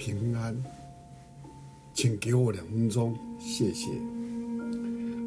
[0.00, 0.56] 平安，
[1.92, 3.90] 请给我两分钟，谢谢。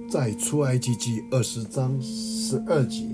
[0.09, 3.05] 在出埃及记二十章十二节，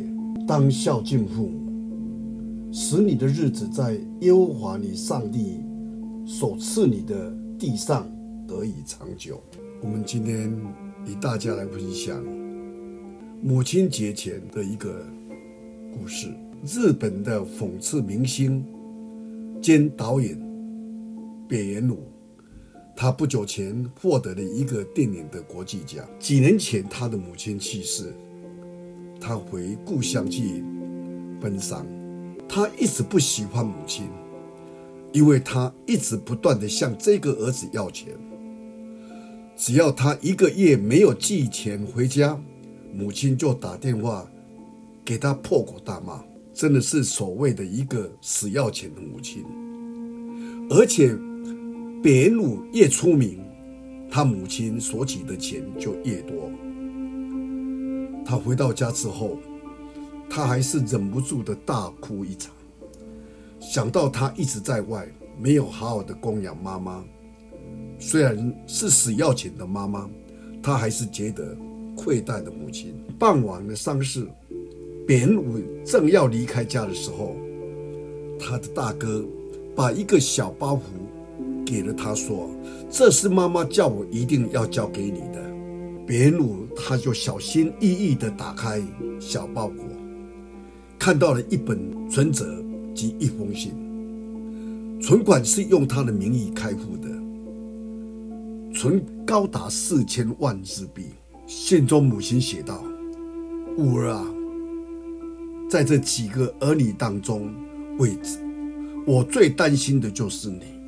[0.48, 5.60] 当孝敬父母，使你的日子在耶和华你上帝
[6.26, 8.10] 所赐你的地上
[8.48, 9.44] 得以长久。
[9.82, 10.50] 我们今天
[11.06, 12.24] 与大家来分享
[13.44, 15.06] 母亲节前的一个
[15.94, 16.34] 故事。
[16.66, 18.64] 日本的讽刺明星
[19.62, 20.40] 兼导演
[21.50, 21.98] 北野武，
[22.96, 26.08] 他不久前获得了一个电影的国际奖。
[26.20, 28.14] 几年前，他的母亲去世，
[29.20, 30.64] 他回故乡去
[31.42, 31.88] 奔丧。
[32.48, 34.06] 他一直不喜欢母亲，
[35.12, 38.10] 因为他一直不断地向这个儿子要钱。
[39.58, 42.40] 只要他一个月没有寄钱回家，
[42.94, 44.30] 母亲就打电话
[45.04, 46.24] 给他破口大骂。
[46.54, 49.44] 真的是所谓的一个死要钱的母亲，
[50.70, 51.16] 而且
[52.02, 53.40] 北野武越出名，
[54.10, 56.50] 他母亲所取的钱就越多。
[58.26, 59.38] 他回到家之后，
[60.30, 62.54] 他还是忍不住的大哭一场。
[63.60, 65.06] 想到他一直在外，
[65.38, 67.04] 没有好好的供养妈妈，
[68.00, 70.10] 虽然是死要钱的妈妈，
[70.64, 71.58] 他还是觉得
[71.98, 72.96] 亏待的母亲。
[73.18, 74.26] 办完了丧事。
[75.06, 77.36] 北野武正要离开家的时候，
[78.40, 79.26] 他的大哥
[79.76, 80.80] 把一个小包袱
[81.66, 82.50] 给了他，说
[82.90, 85.50] ：“这是妈妈叫我一定要交给你的。”
[86.08, 88.82] 北野武他就小心翼翼地打开
[89.20, 89.86] 小包裹，
[90.98, 92.64] 看到了一本存折
[92.96, 93.74] 及一封信。
[95.00, 97.08] 存款是用他的名义开户的，
[98.74, 101.06] 存高达四千万日币。
[101.46, 102.84] 信中母亲写道
[103.78, 104.26] ：“五儿啊。”
[105.70, 107.54] 在这几个儿女当中，
[108.00, 108.40] 位置
[109.06, 110.79] 我最担心的就是你。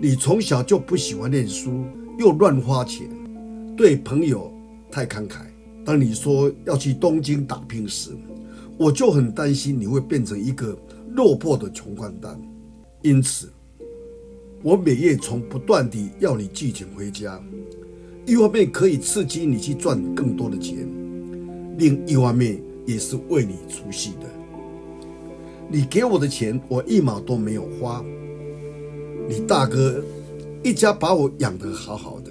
[0.00, 1.84] 你从小就不喜欢念书，
[2.18, 3.08] 又乱花钱，
[3.76, 4.52] 对朋友
[4.90, 5.40] 太慷慨。
[5.84, 8.10] 当你说要去东京打拼时，
[8.76, 10.76] 我就很担心你会变成一个
[11.10, 12.40] 落魄的穷光蛋。
[13.02, 13.50] 因此，
[14.62, 17.40] 我每月从不断地要你寄钱回家，
[18.26, 20.88] 一方面可以刺激你去赚更多的钱，
[21.78, 22.60] 另一方面。
[22.86, 24.28] 也是为你出息的。
[25.70, 28.04] 你给我的钱，我一毛都没有花。
[29.26, 30.02] 你大哥
[30.62, 32.30] 一家把我养得好好的，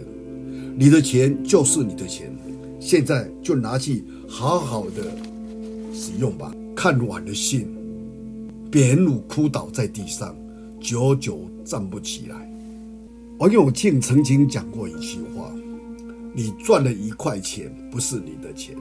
[0.75, 2.35] 你的钱就是你的钱，
[2.79, 5.03] 现在就拿去好好的
[5.93, 6.51] 使用吧。
[6.75, 7.67] 看完了信，
[8.71, 10.35] 北野武哭倒在地上，
[10.79, 12.49] 久久站不起来。
[13.39, 15.51] 王永庆曾经讲过一句话
[16.33, 18.75] ：“你赚了一块钱，不是你的钱。”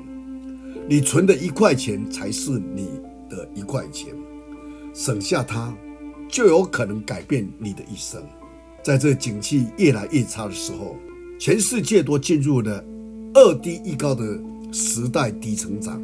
[0.88, 2.88] 你存的一块钱才是你
[3.30, 4.08] 的一块钱，
[4.92, 5.72] 省下它，
[6.32, 8.20] 就有可能改变你的一生。
[8.82, 10.96] 在这景气越来越差的时候，
[11.38, 12.82] 全世界都进入了
[13.34, 14.24] 二低一高的
[14.72, 16.02] 时代，低成长、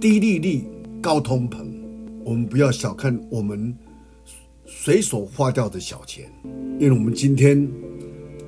[0.00, 0.64] 低利率、
[1.02, 1.66] 高通膨。
[2.24, 3.76] 我们不要小看我们
[4.64, 6.32] 随手花掉的小钱，
[6.78, 7.68] 因为我们今天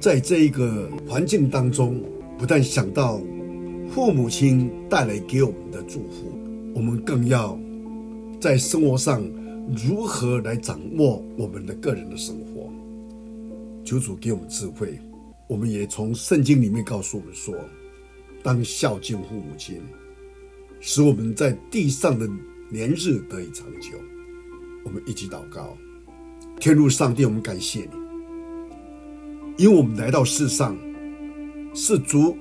[0.01, 2.01] 在这一个环境当中，
[2.39, 3.21] 不但想到。
[3.89, 6.37] 父母亲带来给我们的祝福，
[6.75, 7.57] 我们更要
[8.41, 9.23] 在生活上
[9.75, 12.71] 如何来掌握我们的个人的生活。
[13.85, 14.99] 求主给我们智慧，
[15.49, 17.55] 我们也从圣经里面告诉我们说，
[18.43, 19.81] 当孝敬父母亲，
[20.81, 22.29] 使我们在地上的
[22.71, 23.91] 年日得以长久。
[24.85, 25.77] 我们一起祷告，
[26.61, 30.77] 天路上帝，我们感谢你，因为我们来到世上
[31.75, 32.37] 是主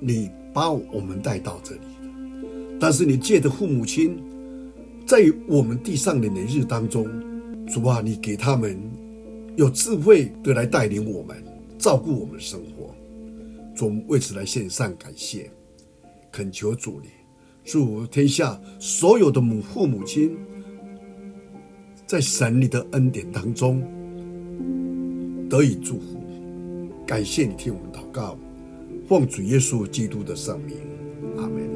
[0.00, 0.30] 你。
[0.50, 4.18] 把我们带到这里的，但是你借着父母亲，
[5.08, 7.08] 在我们地上的年日当中，
[7.66, 8.78] 主啊，你给他们
[9.56, 11.42] 有智慧的来带领我们，
[11.78, 12.94] 照顾我们的生活，
[13.74, 15.50] 主为此来献上感谢，
[16.30, 17.08] 恳求主你
[17.64, 20.36] 祝天下所有的母父母亲，
[22.06, 23.82] 在神你的恩典当中
[25.48, 26.20] 得以祝福，
[27.06, 28.36] 感谢你听我们祷告。
[29.08, 30.76] 奉主耶稣基督的圣名。
[31.38, 31.67] 阿门